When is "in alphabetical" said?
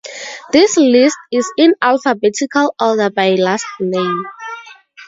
1.59-2.73